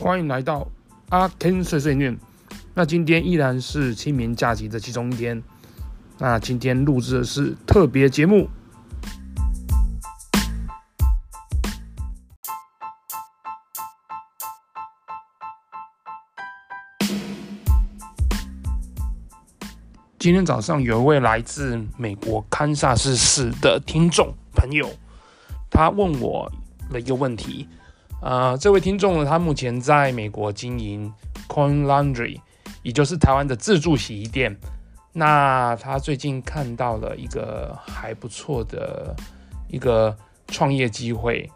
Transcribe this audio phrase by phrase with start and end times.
[0.00, 0.64] 欢迎来到
[1.08, 2.16] 阿 Ken 碎碎念。
[2.72, 5.42] 那今天依然是清明假期的其中一天。
[6.18, 8.48] 那今天录制的是特别节目。
[20.16, 24.88] 今天早上有一位来自美国堪萨斯市的听众朋友，
[25.68, 26.48] 他问我
[26.90, 27.68] 了一个问题。
[28.20, 31.12] 呃，这位听众呢，他目前在美国经营
[31.48, 32.40] Coin Laundry，
[32.82, 34.56] 也就是台湾的自助洗衣店。
[35.12, 39.14] 那他最近看到了一个还不错的
[39.68, 40.16] 一个
[40.48, 41.48] 创业机会，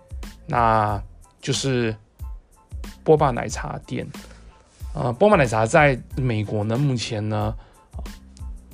[0.46, 1.00] 那
[1.40, 1.94] 就是
[3.04, 4.06] 波霸奶茶店。
[4.94, 7.54] 呃，波霸奶茶在美国呢，目前呢，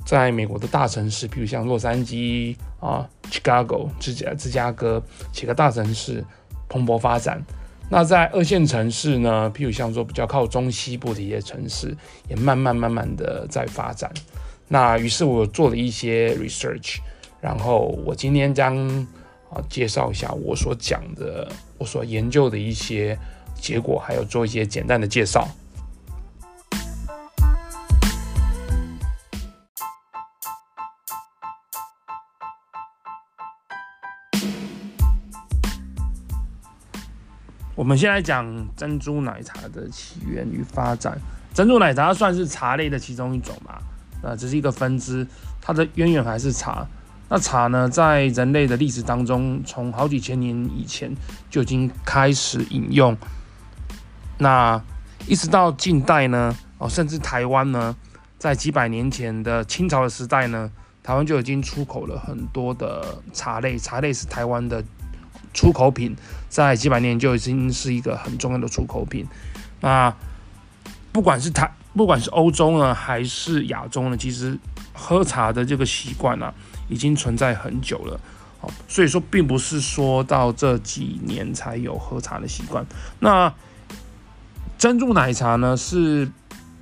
[0.05, 5.01] 在美国的大城市，比如像洛杉矶啊、Chicago、芝加芝加哥
[5.31, 6.23] 几个大城市
[6.67, 7.43] 蓬勃发展。
[7.91, 11.95] 那在二线城市呢，譬如像说比较靠中西部的一些城市，
[12.29, 14.11] 也慢慢慢慢的在发展。
[14.67, 16.97] 那于是我做了一些 research，
[17.41, 18.77] 然后我今天将
[19.49, 23.17] 啊介绍一下我所讲的、我所研究的一些
[23.59, 25.47] 结果，还有做一些简单的介绍。
[37.79, 41.17] 我们先来讲珍珠奶茶的起源与发展。
[41.53, 43.79] 珍珠奶茶算是茶类的其中一种嘛？
[44.21, 45.25] 那这是一个分支，
[45.61, 46.85] 它的渊源还是茶。
[47.29, 51.15] 那茶呢，在人类的历史当中，从好几千年以前
[51.49, 53.15] 就已经开始饮用。
[54.39, 54.83] 那
[55.25, 57.95] 一直到近代呢，哦，甚至台湾呢，
[58.37, 60.69] 在几百年前的清朝的时代呢，
[61.01, 63.77] 台湾就已经出口了很多的茶类。
[63.77, 64.83] 茶类是台湾的。
[65.53, 66.15] 出口品
[66.47, 69.25] 在几百年就已经是一个很重要的出口品。
[69.81, 70.13] 那
[71.11, 74.57] 不管是台，不管是欧洲呢，还是亚洲呢，其实
[74.93, 76.53] 喝茶的这个习惯呢，
[76.87, 78.19] 已经存在很久了。
[78.59, 82.85] 好，所以说并不是说到这几年才有喝茶的习惯。
[83.19, 83.53] 那
[84.77, 86.29] 珍珠奶茶呢，是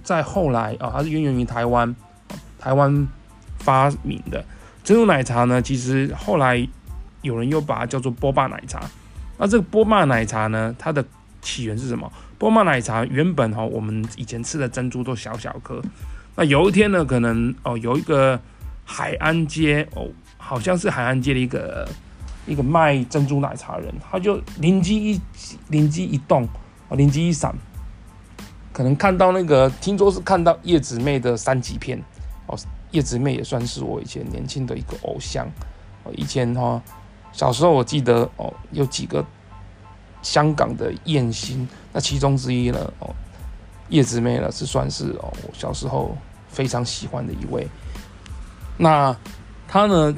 [0.04, 1.96] 在后来啊，它是源源于台湾，
[2.60, 3.08] 台湾
[3.60, 4.44] 发明的
[4.84, 6.68] 珍珠奶茶呢，其实后来。
[7.28, 8.82] 有人又把它叫做波霸奶茶，
[9.38, 11.06] 那这个波霸奶茶呢，它的
[11.42, 12.12] 起源是什么？
[12.40, 15.82] 波霸奶茶原本哈，我们以前吃的珍珠都小小颗，
[16.36, 18.40] 那有一天呢，可能哦，有一个
[18.86, 20.08] 海安街哦，
[20.38, 21.90] 好像是海安街的一个
[22.46, 25.22] 一个卖珍珠奶茶人，他就灵机一
[25.70, 26.48] 灵机一动
[26.90, 27.54] 哦，灵机一闪，
[28.72, 32.00] 可能看到那个，听说是看到叶子妹的三级片
[32.46, 32.56] 哦，
[32.92, 35.48] 叶子妹也算是我以前年轻的一个偶像
[36.04, 36.82] 哦，以前哈。
[37.38, 39.24] 小时候我记得哦，有几个
[40.24, 43.14] 香港的艳星，那其中之一呢哦，
[43.90, 46.18] 叶子妹呢是算是哦我小时候
[46.50, 47.68] 非常喜欢的一位。
[48.76, 49.16] 那
[49.68, 50.18] 他呢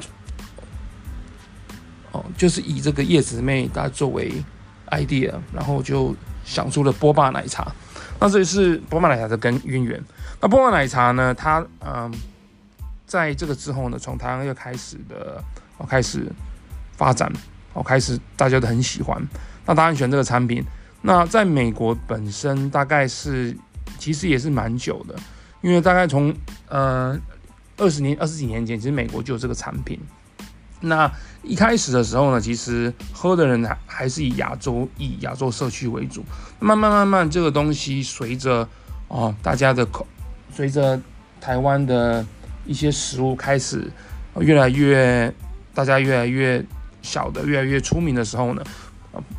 [2.12, 4.42] 哦就是以这个叶子楣他作为
[4.88, 7.70] idea，然后就想出了波霸奶茶。
[8.18, 10.02] 那这也是波霸奶茶的根渊源。
[10.40, 12.10] 那波霸奶茶呢，它嗯
[13.06, 15.44] 在这个之后呢，从台湾又开始的
[15.76, 16.26] 哦开始。
[17.00, 17.32] 发展
[17.72, 19.18] 哦，开始大家都很喜欢，
[19.64, 20.62] 那当然选这个产品。
[21.00, 23.56] 那在美国本身大概是
[23.98, 25.14] 其实也是蛮久的，
[25.62, 26.34] 因为大概从
[26.68, 27.18] 呃
[27.78, 29.98] 二十年二十几年前，其实美国就有这个产品。
[30.82, 31.10] 那
[31.42, 36.22] 一开始的时候呢，其实喝的人还还是以亚洲以亚洲社区为主。
[36.58, 38.68] 慢慢慢慢，这个东西随着
[39.08, 40.06] 哦大家的口，
[40.54, 41.00] 随着
[41.40, 42.22] 台湾的
[42.66, 43.90] 一些食物开始
[44.38, 45.32] 越来越，
[45.72, 46.62] 大家越来越。
[47.02, 48.62] 小的越来越出名的时候呢，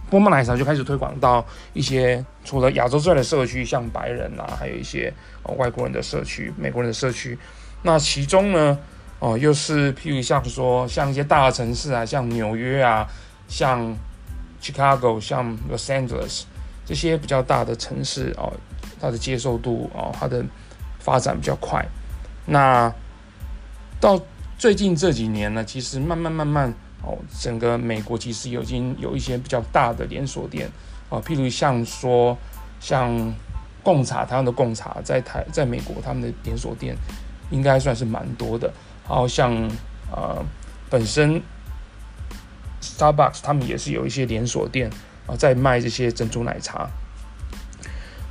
[0.09, 5.13] 波霸奶茶就开始推广到一些除了亚洲之外的社区，像白人啊，还有一些
[5.57, 7.37] 外国人的社区、美国人的社区。
[7.83, 8.77] 那其中呢，
[9.19, 13.07] 哦，又是譬如像说，像一些大的城市啊，像纽约啊，
[13.47, 13.95] 像
[14.61, 16.43] Chicago，像 Los Angeles
[16.85, 18.51] 这些比较大的城市哦，
[18.99, 20.43] 它的接受度哦，它的
[20.99, 21.85] 发展比较快。
[22.45, 22.93] 那
[23.99, 24.19] 到
[24.57, 26.73] 最近这几年呢，其实慢慢慢慢。
[27.03, 30.69] 哦，整个美国其实已经有一些比较大的连锁店，
[31.09, 32.37] 啊，譬如像说
[32.79, 33.33] 像
[33.81, 36.95] 贡茶，台湾的贡茶在台在美国他们的连锁店
[37.49, 38.71] 应该算是蛮多的。
[39.09, 39.51] 然后像
[40.11, 40.45] 呃
[40.89, 41.41] 本身
[42.81, 44.89] Starbucks 他们也是有一些连锁店
[45.25, 46.89] 啊，在卖这些珍珠奶茶。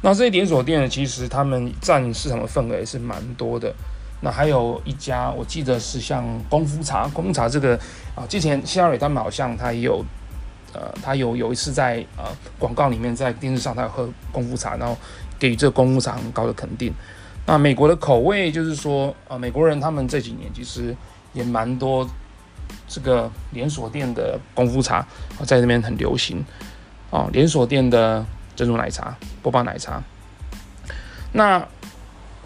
[0.02, 3.74] 那这些连锁店呢，其实他们占市场的份额也是蛮多的。
[4.20, 7.74] 那还有一家，我记得是像功夫茶，功夫茶这个
[8.14, 10.04] 啊，之前希拉蕊他们好像他也有
[10.72, 12.24] 呃，他有有一次在呃
[12.58, 14.96] 广告里面，在电视上，他有喝功夫茶，然后
[15.38, 16.92] 给予这个功夫茶很高的肯定。
[17.46, 20.94] 那美国的口味就是说，呃，美国人他们这几年其实
[21.32, 22.08] 也蛮多
[22.86, 25.04] 这个连锁店的功夫茶，
[25.44, 26.44] 在这边很流行
[27.08, 28.24] 哦，连锁店的
[28.54, 30.02] 珍珠奶茶、波霸奶茶。
[31.32, 31.66] 那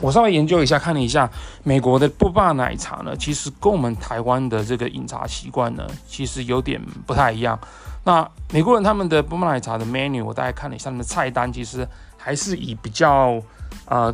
[0.00, 1.30] 我稍微研究一下，看了一下
[1.62, 7.58] 美国的波霸奶茶呢，其实跟我们台湾的这个饮茶习惯呢，其实有点不太一样。
[8.02, 11.88] 那美国人他们的波霸奶茶的 menu，我大概看了一下，他们的菜单其实
[12.18, 13.40] 还是以比较
[13.86, 14.12] 呃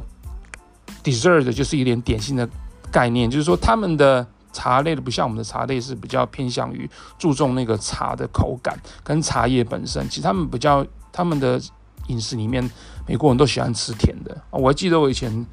[1.03, 2.49] dessert，就是一点点心的
[2.93, 6.89] 概念，就是说他们的茶类的不像我们的茶类是比较偏向于
[7.19, 11.61] 注重那个茶的口感跟茶叶本身，其实他们比较他们的
[12.09, 12.71] 饮食里面，
[13.09, 14.37] 美国人都喜欢吃甜的。
[14.51, 15.45] 我还记得我以前。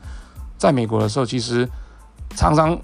[0.58, 1.68] 在美国的时候，其实
[2.36, 2.76] 常常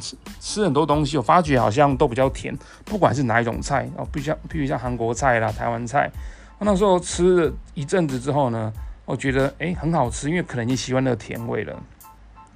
[0.00, 6.10] 吃 吃很多东西，我发觉好像都比较甜，不管是哪一种菜哦，比像譬如像韩国菜啦、台湾菜，
[6.58, 8.72] 那时候吃了一阵子之后呢，
[9.04, 11.74] 我觉得诶很好吃，因为可能已经习惯那个甜味了。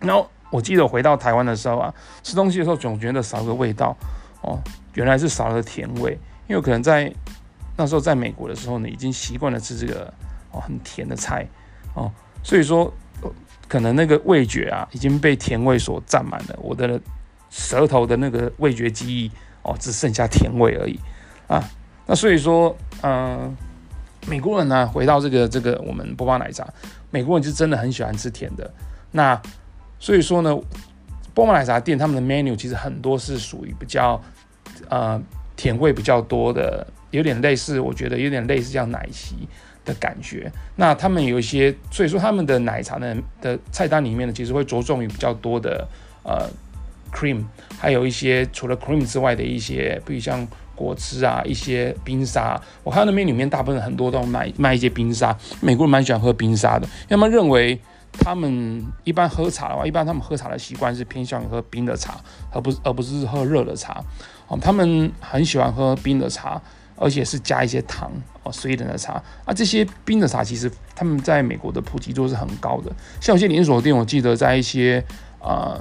[0.00, 3.96] 然后我记得回到台湾的时候啊，吃东西的时候总觉得少个味道
[4.42, 4.58] 哦，
[4.94, 6.18] 原来是少了甜味，
[6.48, 7.12] 因为可能在
[7.76, 10.12] 那时候在美国的时候呢，已经习惯了吃这个
[10.50, 11.46] 哦很甜的菜
[11.94, 12.10] 哦，
[12.42, 12.92] 所以说。
[13.68, 17.00] 可能那个味觉啊已经被甜味所占满了，我的
[17.50, 19.30] 舌头的那个味觉记忆
[19.62, 20.98] 哦，只剩下甜味而已
[21.48, 21.62] 啊。
[22.06, 23.56] 那所以说，嗯、
[24.28, 26.66] 美国人呢回到这个这个我们波霸奶茶，
[27.10, 28.72] 美国人就真的很喜欢吃甜的。
[29.10, 29.40] 那
[29.98, 30.56] 所以说呢，
[31.34, 34.20] 波霸奶茶店他们的 menu 其实很多是属于比较
[34.88, 35.20] 呃
[35.56, 39.48] 甜味比较多的，有点类似，我觉得有点类似像奶昔。
[39.86, 45.88] 的感觉，那他们有一些，所以说他们的奶茶呢的菜单里面呢，其实会着重于比较多的
[46.24, 46.46] 呃
[47.10, 47.44] cream，
[47.78, 52.60] 还有一些除了 cream 之外的一些，比如像果汁啊，一些冰沙。
[52.82, 57.80] 我看到那边里面大部分很多都卖卖一些冰沙，美国人蛮喜欢喝冰沙的，因为他们认为
[58.12, 64.02] 他们一般喝茶的话，一般他们喝茶的习惯是偏向于喝冰的茶，而不是而不是喝热的茶。
[64.48, 66.60] 哦，他们很喜欢喝冰的茶。
[66.96, 68.10] 而且是加一些糖
[68.42, 72.90] 哦，所以的茶啊，这些冰的茶其实他们在美国的普及度是很高的。
[73.20, 75.04] 像有些连锁店，我记得在一些
[75.40, 75.78] 呃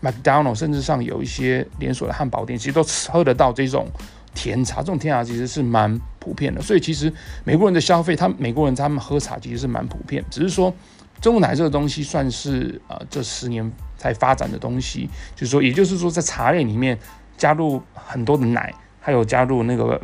[0.00, 2.82] 麦当劳，甚至上有一些连锁的汉堡店，其实都
[3.12, 3.86] 喝得到这种
[4.34, 4.76] 甜茶。
[4.76, 6.62] 这种甜茶其实是蛮普遍的。
[6.62, 7.12] 所以其实
[7.44, 10.24] 美国人的消费，他美国人他们喝茶其实是蛮普遍。
[10.30, 10.72] 只是说
[11.20, 16.98] 珍珠奶这个东西算是呃这十年才发展的东西，就是说，也就是说在茶类里面
[17.36, 20.00] 加入很多的奶，还有加入那个。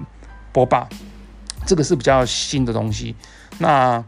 [0.52, 0.88] 波霸，
[1.66, 3.14] 这个是比较新的东西，
[3.58, 4.02] 那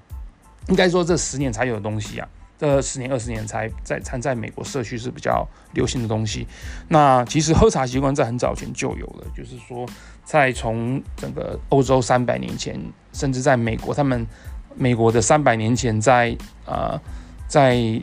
[0.68, 2.28] 应该说这十年才有的东西啊，
[2.58, 6.46] 这十年二十年才在才在美国社区是比较流行的东西。
[6.88, 9.86] 那其实喝茶习惯在很早前就有了，就是说
[10.24, 12.80] 在从整个欧洲三百年前，
[13.12, 14.26] 甚至在美国，他们
[14.74, 17.00] 美国的三百年前在啊、
[17.46, 18.00] 在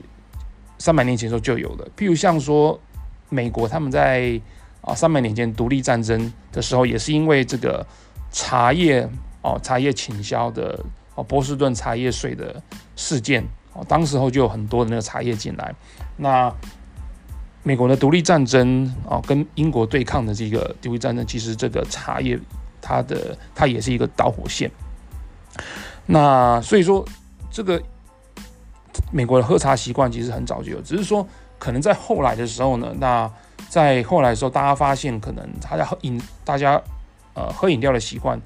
[0.77, 1.87] 三百年前的时候就有了。
[1.97, 2.79] 譬如像说
[3.29, 4.39] 美国他们在
[4.81, 7.85] 啊三百年前独立战争的时候，也是因为这个。
[8.31, 9.09] 茶叶
[9.41, 10.79] 哦，茶叶倾销的
[11.15, 12.61] 哦，波士顿茶叶税的
[12.95, 13.43] 事件
[13.73, 15.73] 哦，当时候就有很多的那个茶叶进来。
[16.17, 16.53] 那
[17.63, 22.39] 美国的独立战争哦，跟英国对抗的这个独立战争，其实这个茶叶
[22.81, 24.69] 它的它也是一个导火线。
[26.05, 27.05] 那所以说，
[27.51, 27.81] 这个
[29.11, 33.31] 美国的喝茶习惯其实很早就有，只是说可能在后来的时候呢，那
[33.67, 36.81] 在后来的时候，大家发现可能大家喝饮大家。
[37.35, 38.41] 呃，喝饮料的习惯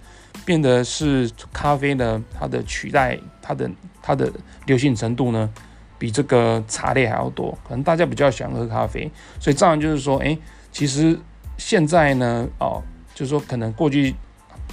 [0.46, 3.70] 变得是咖啡呢，它的取代它的
[4.02, 4.32] 它的
[4.66, 5.50] 流行程度呢，
[5.98, 7.58] 比这个茶类还要多。
[7.68, 9.10] 可能大家比较喜欢喝咖啡，
[9.40, 10.38] 所以这样就是说，哎，
[10.72, 11.18] 其实
[11.58, 12.84] 现在呢，哦，
[13.16, 14.13] 就是说可能过去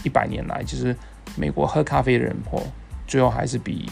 [0.03, 0.95] 一百年来，其实
[1.37, 2.63] 美国喝咖啡的人哦，
[3.07, 3.89] 最后还是比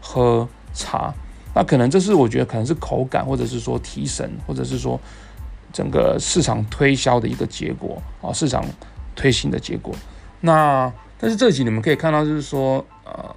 [0.00, 1.12] 喝茶。
[1.54, 5.00] 那可能这是我觉得可能是口感，或者是说提神，或者是说
[5.72, 8.64] 整个市场推销的一个结果啊，市场。
[9.22, 9.94] 推行的结果，
[10.40, 13.36] 那但是这集你们可以看到，就是说，呃，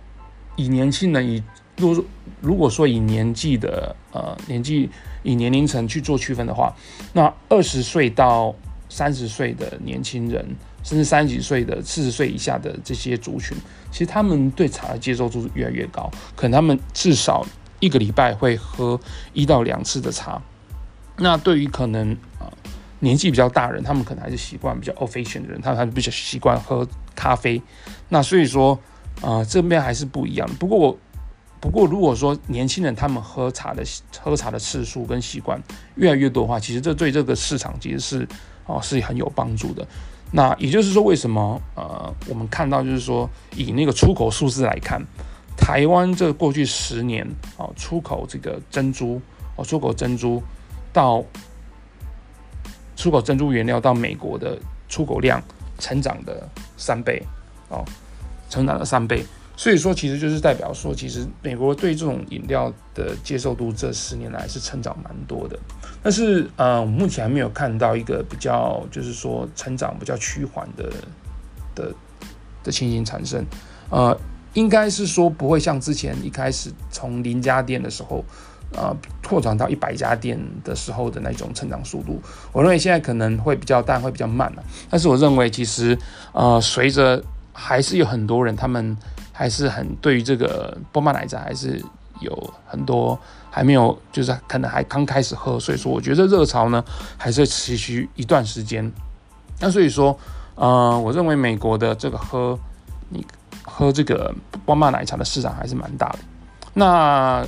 [0.55, 1.43] 以年轻人以
[1.77, 2.03] 如
[2.41, 4.89] 如果说以年纪的呃年纪
[5.21, 6.75] 以年龄层去做区分的话，
[7.13, 8.51] 那二十岁到
[8.89, 10.43] 三十岁的年轻人，
[10.81, 13.55] 甚至三十几岁的四十岁以下的这些族群，
[13.91, 17.45] 其实他们对茶的接受度是越来越高，可能他们至少
[17.79, 18.99] 一个礼拜会喝
[19.33, 20.41] 一到两次的茶。
[21.17, 22.17] 那对于可能。
[23.05, 26.85] 年纪比较大人，他们可能还是习惯比较 old fashion 的人，他们还是比较习惯喝
[27.15, 27.61] 咖啡。
[28.09, 28.77] 那所以说，
[29.21, 30.49] 啊、这边还是不一样。
[30.59, 30.97] 不过我，
[31.61, 33.83] 不过如果说年轻人他们喝茶的
[34.19, 35.61] 喝茶的次数跟习惯
[35.95, 38.27] 越来越多的话，其实这对这个市场其实是
[38.65, 39.87] 哦是很有帮助的。
[40.31, 44.99] 那也就是说，为什么呃，我们看到就是说，以那个出口数字来看，
[45.55, 47.25] 台湾这过去十年
[47.57, 49.21] 啊，出口这个珍珠
[49.55, 50.41] 哦，出口珍珠
[50.91, 51.23] 到
[53.05, 54.57] 出口珍珠原料到美国的
[54.89, 55.39] 出口量
[55.77, 57.21] 成长的三倍
[57.69, 57.85] 哦，
[58.49, 59.23] 成长了三倍。
[59.55, 65.55] 所以说，其实就是代表说，其实美国对这种饮料的接受度这十年来是成长蛮多的。
[66.01, 70.91] 但是，呃，我目前还没有看到一个比较，就是说成长比较趋缓的
[71.75, 71.93] 的
[72.63, 73.45] 的情形产生。
[73.91, 74.19] 呃，
[74.55, 78.25] 应该是说不会像之前一开始从零家店的时候，
[78.73, 82.21] 呃，拓展到一百家店的时候的那种成长速度。
[82.51, 84.63] 我认为现在可能会比较淡，会比较慢了。
[84.89, 85.97] 但是我认为，其实，
[86.33, 88.97] 呃，随着还是有很多人他们。
[89.37, 91.83] 还是很对于这个波霸奶茶还是
[92.21, 93.19] 有很多
[93.51, 96.81] 还没有，就是可能还刚开始喝，所以说我觉得热潮呢
[97.17, 98.89] 还是持续一段时间。
[99.59, 100.17] 那所以说，
[100.55, 102.57] 呃，我认为美国的这个喝
[103.09, 103.27] 你
[103.61, 104.33] 喝这个
[104.65, 106.19] 波霸奶茶的市场还是蛮大的。
[106.73, 107.45] 那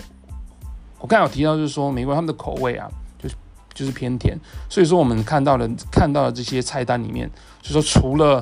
[0.99, 2.89] 我刚才有提到就是说，美国他们的口味啊，
[3.19, 3.35] 就是
[3.73, 4.37] 就是偏甜，
[4.69, 7.29] 所以说我们看到的看到的这些菜单里面，
[7.61, 8.39] 就是说除了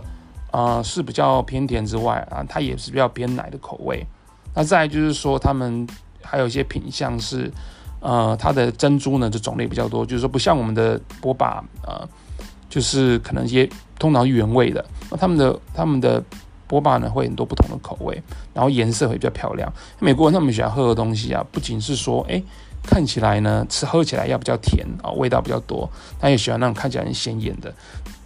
[0.52, 4.06] 啊、呃，是比较偏甜之外啊，它也是比较偏奶的口味。
[4.54, 5.86] 那再来就是说，他们
[6.24, 7.52] 还有一些品相是，
[8.00, 12.08] 呃，它的珍珠呢，就种类比较多，就是说不像我们的波霸，呃，
[12.70, 13.70] 就是可能一些
[14.00, 14.84] 通常原味的。
[15.12, 16.24] 那他们的他们的
[16.68, 18.22] 波霸呢，会很多不同的口味，
[18.54, 19.72] 然后颜色会比较漂亮。
[20.00, 22.42] 美国人他们喜欢喝的东西啊，不仅是说，哎、
[22.84, 27.74] 看起来呢，吃喝起来要比较甜啊、味道比较多，他也喜欢那种看起来很鲜艳的。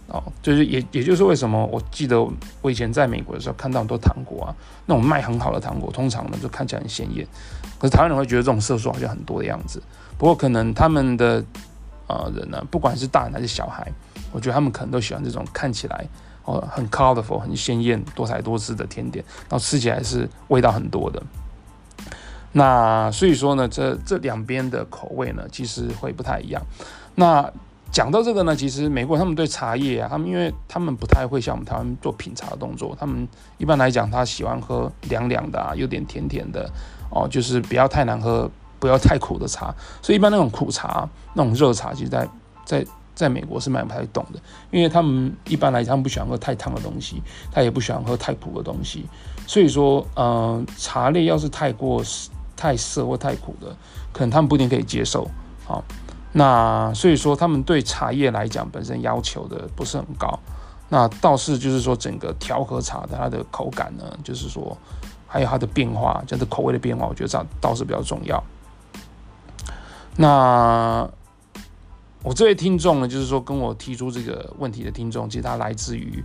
[0.08, 2.20] 哦，就是也也就是为什么我记得
[2.62, 4.50] 我以前在美国的时候看到很多糖果啊，
[4.86, 7.24] 那种卖很好的糖果，通常呢就看起来很鲜艳，
[7.78, 9.80] 可是台湾人会觉得这种色素好像很多的样子。
[10.18, 11.44] 不过可能他们的
[12.08, 13.86] 呃人呢，不管是大人还是小孩，
[14.32, 16.04] 我觉得他们可能都喜欢这种看起来
[16.72, 21.22] 很 colorful、很鲜艳、多彩多姿的甜点，然后吃起来是味道很多的。
[22.52, 26.60] 那所以说呢，这这两边的口味呢，其实会不太一样。
[27.14, 27.48] 那
[27.92, 33.26] 讲到这个呢，其实美国他们对茶叶啊，他们因为他们不太会像我们台湾做品茶的动作，他们
[33.58, 36.68] 一般来讲，他喜欢喝凉凉的啊，有点甜甜的
[37.10, 39.74] 哦，就是不要太难喝，不要太苦的茶。
[40.00, 42.28] 所以一般那种苦茶、那种热茶，其实在
[42.64, 44.40] 在在美国是蛮不太懂的，
[44.70, 49.06] 因为他们一般来讲，他们不喜欢喝太烫的东西，他也不喜欢喝太苦的东西。
[49.46, 52.02] 所以说，嗯、茶类要是太过
[52.56, 53.76] 太涩或太苦的，
[54.12, 55.28] 可能他们不一定可以接受。
[55.66, 55.84] 好、
[56.32, 60.38] 那所以说，他们对茶叶来讲本身要求的不是很高，
[60.88, 64.76] 那倒是就是说整个调和茶的它的口感呢，就是说
[65.26, 68.42] 还有它的变化，就是口味的变化，我觉得这倒是比较重要。
[70.16, 71.08] 那
[72.22, 76.24] 我这位听众呢，就是说跟我提出这个问题的听众，其实他来自于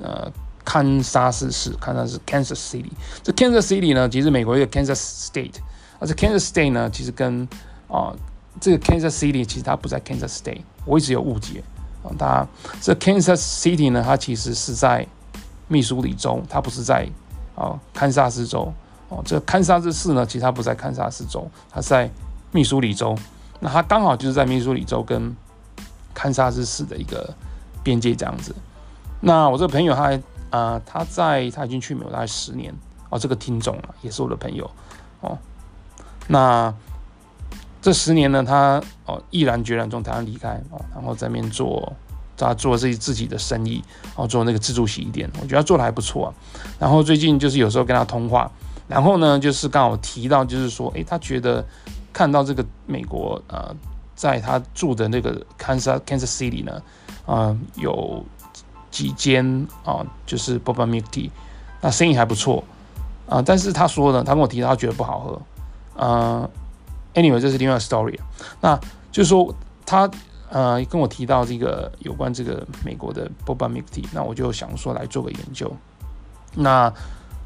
[0.00, 0.30] 呃
[0.64, 2.90] 堪萨斯市，堪萨斯 Kansas City。
[3.22, 5.56] 这 Kansas City 呢，其实美国一个 Kansas State，
[5.98, 7.48] 而这 Kansas State 呢，其实跟
[7.88, 8.14] 啊。
[8.60, 11.64] 这个 Kansas City 其实它不在 Kansas State，我一直有误解
[12.04, 12.12] 啊。
[12.18, 12.46] 它
[12.82, 15.06] 这 Kansas City 呢，它其实是在
[15.68, 17.08] 密苏里州，它不是在
[17.54, 18.70] 啊堪萨斯州
[19.08, 19.22] 哦。
[19.24, 22.10] 这堪萨斯市呢，其实它不在堪萨斯州，它是在
[22.50, 23.16] 密苏里州。
[23.62, 25.34] 那它刚好就是在密苏里州跟
[26.12, 27.32] 堪萨斯市的一个
[27.82, 28.52] 边界这样子。
[29.20, 30.10] 那我这个朋友他
[30.50, 32.74] 啊、呃，他在他已经去美国大概十年
[33.08, 33.18] 哦。
[33.18, 34.68] 这个听众啊，也是我的朋友
[35.20, 35.38] 哦。
[36.26, 36.74] 那。
[37.84, 41.92] 这十年呢，他哦毅然决然从台湾离开哦，然后在那边做，
[42.36, 46.30] 他做自己自己的生意，然后做那个自助洗衣店，我觉得他做的还不错啊。
[46.78, 48.48] 然后最近就是有时候跟他通话，
[48.86, 51.66] 然后呢就是刚好提到就是说，诶，他觉得
[52.12, 53.74] 看到这个美国呃，
[54.14, 56.82] 在他住的那个 Kansas Kansas City 呢，
[57.26, 58.24] 啊、呃、有
[58.90, 61.30] 几间啊、就是 Boba Milk Tea，
[61.80, 62.62] 那生意还不错
[63.28, 65.32] 啊、但是他说呢，他跟我提到他觉得不好喝，
[65.96, 66.08] 啊、
[66.42, 66.50] 呃。
[67.14, 68.18] Anyway，这是另外一个 story。
[68.62, 68.74] 那
[69.10, 69.54] 就是说
[69.84, 70.10] 他
[70.48, 75.70] 呃跟我提到这个有关这个美国的 Boba Milk Tea，那我就想说来做个研究。
[76.54, 76.90] 那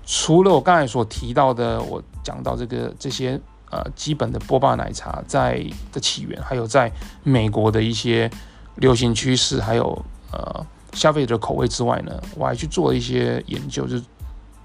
[0.05, 6.91] 除了我刚才所提到的，我讲到这个这些呃基本的波霸奶茶在的起源，还有在
[7.23, 8.31] 美国的一些
[8.77, 14.01] 流行趋势，还有呃消费者口味之外呢，我还去做了一些研究，就。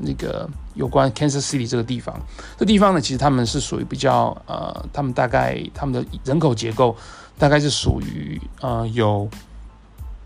[0.03, 2.19] 那个有关 Kansas City 这个地方，
[2.57, 6.95] 这地方呢，其实他们是属于比较呃，他们大概他们的人口结构
[7.37, 9.29] 大概是属于呃有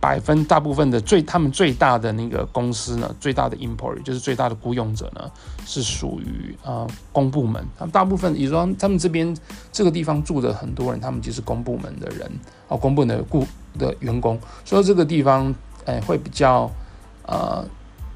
[0.06, 5.32] 百分大部分的最他们最大的那个公司呢，最大的 employer 就是最大的雇佣者呢，
[5.66, 7.66] 是属于呃公部门。
[7.76, 9.36] 他们大部分，也就是说他们这边
[9.72, 12.32] 这个地方住的很多人，他们就是公部门的人
[12.68, 13.48] 哦，公部门的雇
[13.80, 14.40] 的员工。
[14.64, 15.52] 所以这个地方
[15.86, 16.70] 哎，会比较
[17.26, 17.66] 呃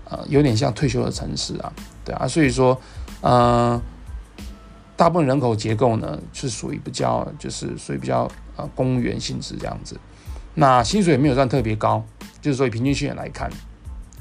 [0.07, 1.73] 呃有点像退休的城市啊，
[2.05, 2.79] 对啊，所以说
[3.21, 3.81] 呃
[4.95, 9.99] 大部分人口结构呢是属于比较就是属于比较呃公务员性质这样子，
[10.59, 12.03] 那薪水也没有算特别高，
[12.41, 13.49] 就是说以平均薪水来看，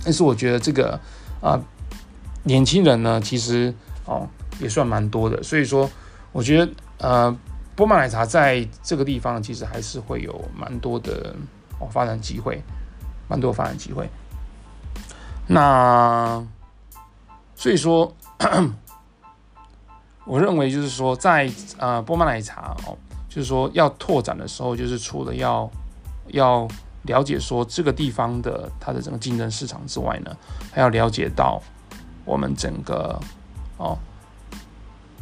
[0.05, 0.99] 但是我觉得这个
[1.43, 1.59] 啊、
[2.45, 4.29] 年轻人呢其实哦
[4.61, 5.91] 也算蛮多的，所以说
[6.33, 7.37] 我觉得呃。
[7.79, 11.33] 波霸奶茶在这个地方其实还是会有蛮多的
[11.79, 12.61] 哦发展机会，
[13.29, 14.11] 蛮多发展机会。
[15.47, 16.45] 那
[17.55, 18.13] 所以说，
[20.27, 25.71] 我认为就是说在，在呃波霸奶茶哦，就是说要拓展的时候，就是除了要
[26.31, 26.69] 要
[27.03, 30.37] 了解说这个地方的它的整个竞争市场之外呢，
[30.73, 31.63] 还要了解到
[32.25, 33.19] 我们整个
[33.77, 33.99] 哦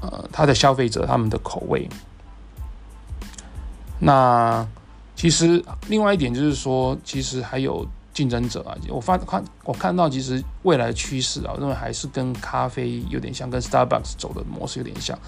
[0.00, 1.88] 呃它的消费者他们的口味。
[3.98, 4.66] 那
[5.14, 8.76] 其实另外一点就是说，其实还有竞争者啊。
[8.88, 15.18] 我发看我看到，其实未来的趋势啊，我认为还是跟咖啡有点像，跟 Starbucks 走的模式有点像。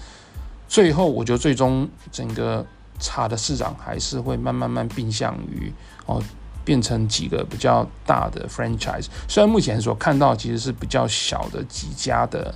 [0.67, 2.63] 最后，我觉得最终整个
[2.99, 5.71] 茶的市场还是会慢慢慢并向于
[6.05, 6.21] 哦，
[6.63, 9.07] 变成几个比较大的 franchise。
[9.27, 12.53] 虽然目前所看到其实是比较小的几家的，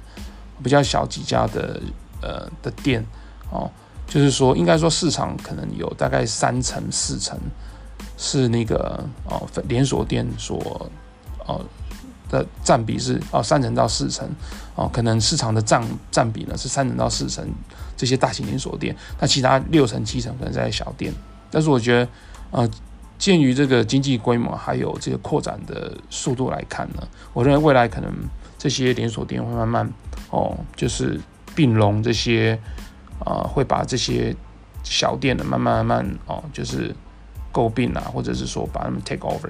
[0.62, 1.82] 比较小几家的
[2.22, 3.06] 呃的店
[3.50, 3.70] 哦。
[4.06, 7.40] 就是说，应该说市场可能有大概三成四成
[8.18, 10.92] 是那个哦连锁店所
[11.48, 11.66] 哦
[12.30, 14.30] 的占比是哦三成到四成
[14.76, 17.48] 哦，可能市场的占占比呢是三成到四成
[17.96, 21.14] 这些大型连锁店，那其他六成七成可能在小店。
[21.50, 22.08] 但是我觉得
[22.52, 22.70] 呃，
[23.18, 28.12] 鉴于这个经济规模还有这个扩展的速度来看呢，我认为未来可能
[28.58, 29.92] 这些连锁店会慢慢
[30.30, 31.20] 哦，就是
[31.56, 32.60] 并拢这些。
[33.20, 34.36] 啊、呃，会把这些
[34.84, 36.94] 小店的慢慢慢慢哦，就是
[37.54, 39.50] 购并啊，或者是说把他们 take over。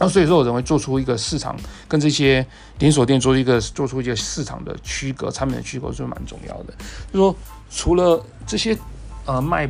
[0.00, 1.54] 那所以说，我认为做出一个市场
[1.86, 2.44] 跟这些
[2.78, 6.72] 连锁店做一个做出一个市场的区隔，产品的区隔是蛮重要的。
[7.12, 7.36] 就是说，
[7.70, 8.76] 除了这些
[9.26, 9.66] 呃卖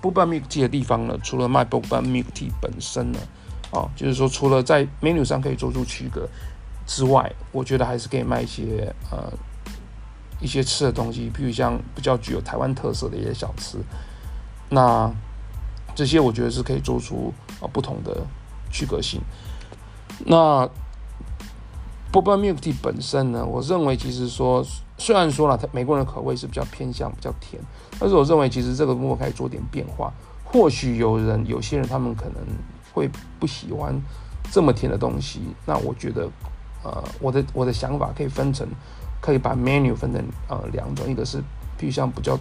[0.00, 3.18] Boba Milk Tea 的地方呢，除了卖 Boba Milk Tea 本身呢，
[3.72, 6.28] 哦，就是说除了在 menu 上可以做出区隔
[6.86, 9.32] 之外，我觉得还是可以卖一些呃。
[10.40, 13.78] 一些吃的东西，譬如像比较具有台湾特色的一些小吃，
[14.70, 15.08] 那
[15.94, 18.26] 这些我觉得是可以做出啊不同的
[18.68, 19.20] 区隔性。
[20.20, 20.68] 那
[22.12, 24.64] Boba Milk Tea 本身呢，我认为其实说，
[24.98, 27.60] 虽然说了，它美国人的口味是比较偏向比较甜，
[27.98, 30.12] 但是我认为其实这个部分可以做点变化。
[30.44, 32.44] 或许有人有些人他们可能
[32.92, 33.08] 会
[33.40, 33.98] 不喜欢
[34.50, 36.28] 这么甜的东西，那我觉得，
[36.82, 38.66] 呃，我的我的想法可以分成。
[39.22, 41.40] 可以把 menu 分成呃两种，一个是
[41.78, 42.36] 比如像比较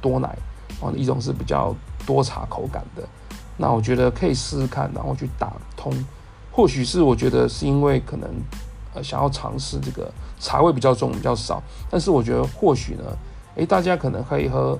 [0.00, 0.36] 多奶，
[0.80, 1.72] 哦，一种是比较
[2.04, 3.08] 多茶口感的。
[3.56, 5.92] 那我觉得可以试试看，然后去打通。
[6.54, 8.30] 或许是我觉得是因为可能
[8.94, 13.02] 呃想要尝试这个茶味比较重比较少，但是我觉得或许呢，
[13.56, 14.78] 诶，大家可能可以喝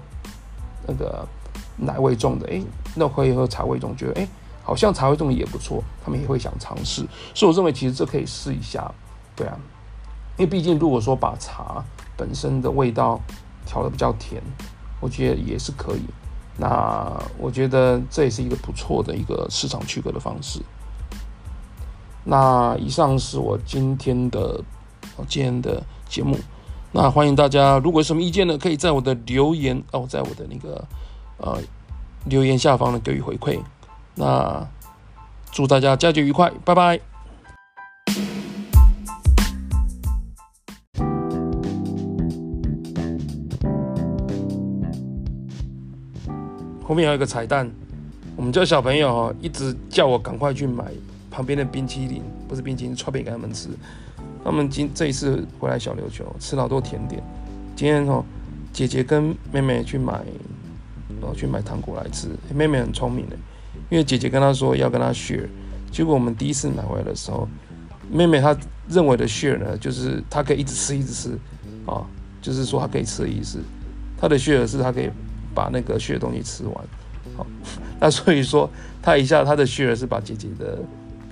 [0.87, 1.27] 那个
[1.77, 2.63] 奶味重的，诶，
[2.95, 4.29] 那可以喝茶味重，觉得诶，
[4.63, 7.05] 好像茶味重也不错，他们也会想尝试。
[7.35, 8.89] 所以我认为其实这可以试一下，
[9.35, 9.59] 对啊。
[10.37, 11.85] 因为毕竟，如果说把茶
[12.17, 13.21] 本身的味道
[13.67, 14.41] 调的比较甜，
[15.01, 16.03] 我觉得也是可以。
[16.57, 20.61] 那我觉得这也是一个不错的一个市场区隔的方式。
[22.25, 24.61] 那以上是我今天的
[25.29, 26.37] 今天的节目。
[26.91, 30.85] 那欢迎大家，如果有什么意见呢，可以在我的留言哦，在我的那个
[31.39, 31.59] 呃
[32.27, 33.59] 留言下方呢给予回馈。
[34.15, 34.67] 那
[35.51, 37.01] 祝大家佳节愉快，拜拜。
[46.87, 47.69] 后面还有一个彩蛋，
[48.37, 50.85] 我们家小朋友哦，一直叫我赶快去买
[51.35, 53.69] 旁边的冰淇淋，不是冰淇淋，刨冰给他们吃。
[54.45, 57.21] 他们今这一次回来小琉球，吃了好多甜点。
[57.75, 58.25] 今天哦，
[58.73, 60.13] 姐姐跟妹妹去买，
[61.21, 62.29] 然后去买糖果来吃。
[62.55, 63.37] 妹妹很聪明的，
[63.91, 65.49] 因为姐姐跟她说要跟她 share，
[65.91, 67.49] 结果我们第一次买回来的时候，
[68.09, 68.57] 妹妹她
[68.89, 71.39] 认为的 share 呢，就是她可以一直吃一直吃，
[71.85, 72.07] 啊，
[72.41, 73.59] 就是说她可以吃的意思。
[74.21, 75.11] 她的 share 是她可以。
[75.55, 76.75] 把那个 share 东西吃完，
[77.37, 77.47] 好，
[78.01, 78.69] 那所以说
[79.01, 80.81] 她一下她的 share 是把姐姐的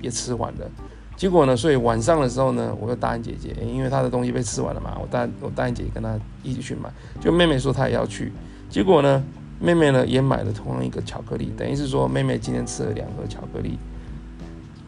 [0.03, 0.69] 也吃完了，
[1.15, 8.31] 结果呢，所以晚上的时候呢，我又答应姐姐，因为她的东西被吃完了嘛，我答我答应姐姐跟她一起去买，就妹妹说她也要去，
[8.69, 9.23] 结果呢，
[9.59, 13.79] 妹妹呢也买了同样一个巧克力，等于是说妹妹今天吃了两盒巧克力，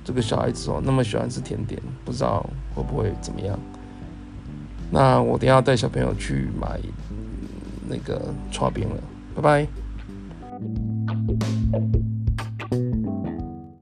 [0.04, 3.58] 这个小孩子哦那么喜欢吃甜点，不知道会不会怎么样，
[4.92, 6.80] 那我等下带小朋友去买
[7.88, 8.96] 那个剉冰了。
[9.36, 9.68] 拜拜。